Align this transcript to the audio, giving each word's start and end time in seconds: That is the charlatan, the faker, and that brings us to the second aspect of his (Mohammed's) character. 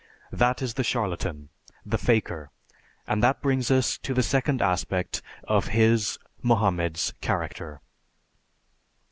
That 0.31 0.63
is 0.63 0.73
the 0.73 0.83
charlatan, 0.83 1.49
the 1.85 1.99
faker, 1.99 2.49
and 3.05 3.21
that 3.21 3.39
brings 3.39 3.69
us 3.69 3.99
to 3.99 4.15
the 4.15 4.23
second 4.23 4.59
aspect 4.59 5.21
of 5.43 5.67
his 5.77 6.17
(Mohammed's) 6.41 7.13
character. 7.21 7.81